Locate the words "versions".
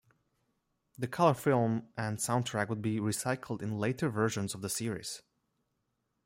4.09-4.55